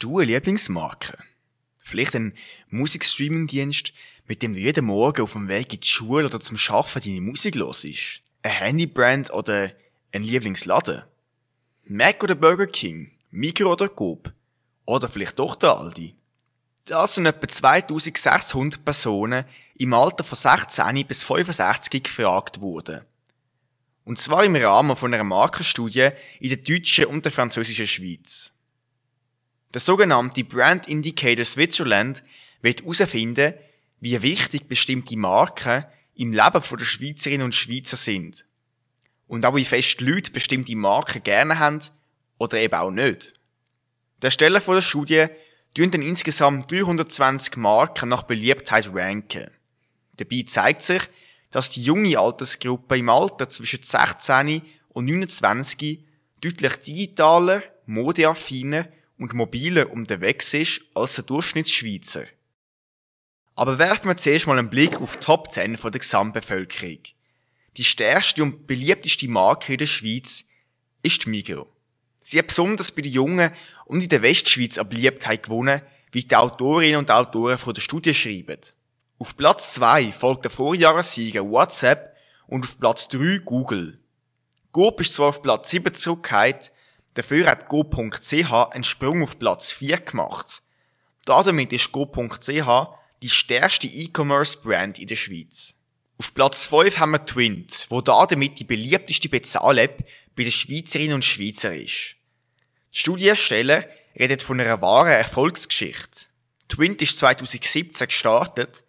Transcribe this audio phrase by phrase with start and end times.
[0.00, 1.18] Du eine Lieblingsmarke?
[1.76, 2.32] Vielleicht ein
[2.70, 3.92] Musikstreaming-Dienst,
[4.26, 7.20] mit dem du jeden Morgen auf dem Weg in die Schule oder zum Arbeiten deine
[7.20, 7.84] Musik hörst?
[7.84, 9.72] Ein Handybrand oder
[10.12, 11.02] ein Lieblingsladen?
[11.84, 13.10] Mac oder Burger King?
[13.30, 14.32] Migro oder Coop?
[14.86, 16.14] Oder vielleicht doch der Aldi?
[16.86, 19.44] Das sind etwa 2600 Personen
[19.74, 23.04] im Alter von 16 bis 65 gefragt worden.
[24.04, 26.08] Und zwar im Rahmen von einer Markenstudie
[26.40, 28.54] in der deutschen und der französischen Schweiz.
[29.72, 32.24] Der sogenannte Brand Indicator Switzerland
[32.60, 33.54] wird herausfinden,
[34.00, 35.84] wie wichtig bestimmte Marken
[36.16, 38.44] im Leben der Schweizerinnen und Schweizer sind.
[39.28, 41.80] Und auch wie fest Leute bestimmte Marken gerne haben
[42.38, 43.34] oder eben auch nicht.
[44.22, 45.26] Der Stelle der Studie
[45.74, 49.50] tun dann insgesamt 320 Marken nach Beliebtheit ranken.
[50.16, 51.02] Dabei zeigt sich,
[51.50, 56.00] dass die junge Altersgruppe im Alter zwischen 16 und 29
[56.40, 58.88] deutlich digitaler, modeaffiner
[59.20, 62.24] und mobiler unterwegs ist als der Durchschnittsschweizer.
[63.54, 67.00] Aber werfen wir zuerst mal einen Blick auf die Top 10 der Gesamtbevölkerung.
[67.76, 70.46] Die stärkste und beliebteste Marke in der Schweiz
[71.02, 71.68] ist die Migros.
[72.22, 73.52] Sie hat besonders bei den Jungen
[73.84, 75.82] und in der Westschweiz an Beliebtheit gewonnen,
[76.12, 78.58] wie die Autorinnen und Autoren von der Studie schreiben.
[79.18, 83.98] Auf Platz 2 folgt der Vorjahressieger WhatsApp und auf Platz 3 Google.
[84.72, 86.72] Coop ist zwar auf Platz 7 zurückgekehrt,
[87.14, 90.62] dafür hat Go.ch einen Sprung auf Platz 4 gemacht.
[91.24, 92.88] Damit ist Go.ch
[93.22, 95.74] die stärkste E-Commerce-Brand in der Schweiz.
[96.18, 101.24] Auf Platz 5 haben wir Twint, wo damit die beliebteste Bezahl-App bei den Schweizerinnen und
[101.24, 102.16] Schweizer ist.
[102.92, 103.88] Die Studienstelle
[104.18, 106.26] redet von einer wahren Erfolgsgeschichte.
[106.68, 108.84] Twint ist 2017 gestartet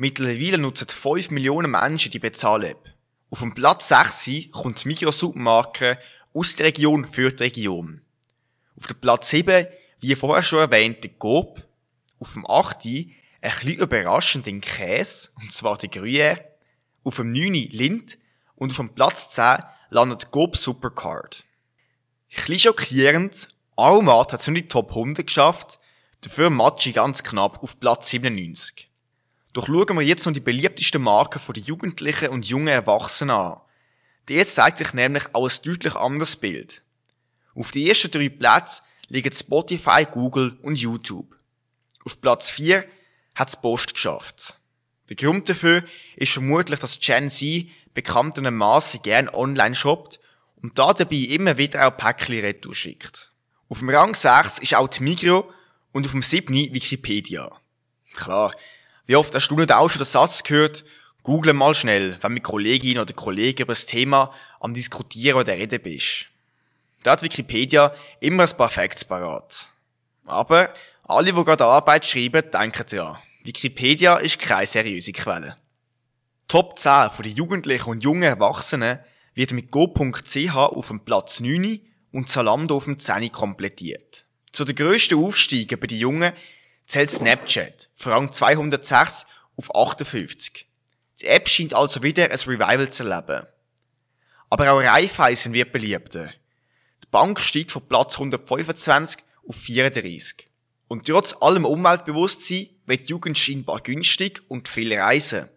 [0.00, 2.94] Mittlerweile nutzen 5 Millionen Menschen die Bezahl-App.
[3.30, 5.98] Auf dem Platz 6 kommt die Mikrosubmarke
[6.34, 8.02] aus der Region für die Region.
[8.76, 9.66] Auf dem Platz 7,
[10.00, 11.66] wie vorher schon erwähnt, der Coop.
[12.20, 16.40] Auf dem 8 ein bisschen überraschend den Käse, und zwar der Gruyère.
[17.04, 18.18] Auf dem 9 Lind.
[18.54, 21.44] Und auf dem Platz 10 landet Coop Supercard.
[22.30, 25.78] Ein bisschen schockierend, Almat hat es nicht die Top 100 geschafft,
[26.20, 28.90] dafür Matschi ganz knapp auf Platz 97.
[29.52, 33.60] Doch schauen wir jetzt noch die beliebtesten Marken den Jugendlichen und jungen Erwachsenen an.
[34.28, 36.82] Jetzt zeigt sich nämlich auch ein deutlich anderes Bild.
[37.54, 41.34] Auf die ersten drei Plätze liegen Spotify, Google und YouTube.
[42.04, 42.84] Auf Platz 4
[43.34, 44.58] hat es Post geschafft.
[45.08, 45.82] Der Grund dafür
[46.16, 50.20] ist vermutlich, dass Gen Z bekanntermaßen gern online shoppt
[50.56, 53.32] und da dabei immer wieder auch Päckchen retour schickt.
[53.68, 55.50] Auf dem Rang 6 ist auch die Migro
[55.92, 57.50] und auf dem 7 Wikipedia.
[58.14, 58.54] Klar,
[59.06, 60.84] wie oft hast du nicht auch schon den Satz gehört,
[61.28, 65.78] google mal schnell, wenn mit Kolleginnen oder Kollegen über das Thema am Diskutieren oder Reden
[65.82, 66.24] bist.
[67.02, 69.68] Da hat Wikipedia immer ein paar Facts parat.
[70.24, 70.72] Aber
[71.04, 75.58] alle, die gerade Arbeit schreiben, denken ja, Wikipedia ist keine seriöse Quelle.
[76.48, 78.98] Top 10 von den Jugendlichen und jungen Erwachsenen
[79.34, 81.78] wird mit go.ch auf dem Platz 9
[82.10, 84.24] und Zalando auf dem 10 komplettiert.
[84.50, 86.32] Zu den grössten Aufsteigen bei den Jungen
[86.86, 90.67] zählt Snapchat von Rang 206 auf 58.
[91.20, 93.46] Die App scheint also wieder ein Revival zu erleben.
[94.50, 96.32] Aber auch Raiffeisen wird beliebter.
[97.02, 100.48] Die Bank steigt von Platz 125 auf 34.
[100.86, 105.48] Und trotz allem Umweltbewusstsein wird die Jugend scheinbar günstig und viel reisen.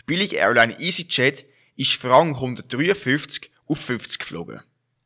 [0.00, 1.44] Die billige Airline EasyJet
[1.76, 4.62] ist von Rang 153 auf 50 geflogen.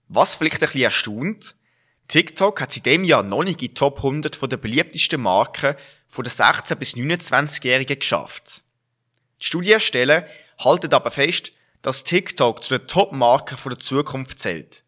[0.08, 1.56] Was vielleicht ein bisschen erstaunt,
[2.08, 5.74] TikTok hat in dem Jahr noch nicht in die Top 100 von der beliebtesten Marken
[6.06, 8.62] von den 16- bis 29-Jährigen geschafft.
[9.40, 10.26] Die Studienersteller
[10.58, 11.52] halten aber fest,
[11.82, 14.82] dass TikTok zu den Top-Marken der Zukunft zählt.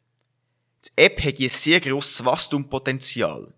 [0.84, 3.52] Die App hat ein sehr grosses Wachstumspotenzial.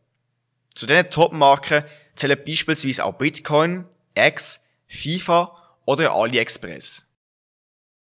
[0.75, 1.85] Zu diesen Top-Marken
[2.17, 5.57] zählen beispielsweise auch Bitcoin, X, FIFA
[5.87, 7.05] oder AliExpress.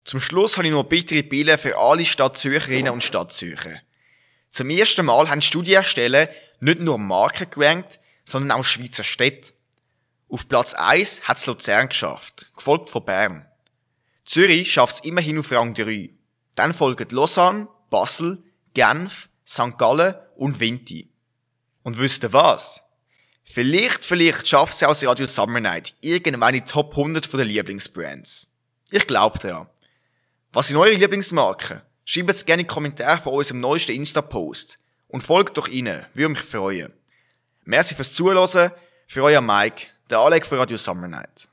[0.05, 3.81] Zum Schluss habe ich noch bittere Bilder für alle Stadtzürcherinnen und Stadtzürcher.
[4.51, 6.29] Zum ersten Mal haben Studienstellen
[6.61, 9.54] nicht nur Marken gerankt, sondern auch Schweizer Städte.
[10.29, 13.47] Auf Platz 1 hat es Luzern geschafft, gefolgt von Bern.
[14.25, 16.11] Zürich schafft es immerhin auf Rang 3.
[16.55, 18.43] Dann folgen Lausanne, Basel,
[18.73, 19.77] Genf, St.
[19.79, 21.11] Gallen und Vinti.
[21.83, 22.81] Und wisst ihr was?
[23.45, 28.49] Vielleicht, vielleicht schafft es aus Radio Summer Night irgendwann in die Top 100 der Lieblingsbrands.
[28.91, 29.69] Ich glaube daran.
[30.53, 31.83] Was sind eure Lieblingsmarken?
[32.05, 34.79] Schreibt es gerne in die Kommentare von unserem neuesten Insta-Post.
[35.09, 36.93] Und folgt doch ihnen, würde mich freuen.
[37.65, 38.73] Merci fürs Zuhören,
[39.07, 41.49] für euer Mike, The Alec fra Radio Summer Night.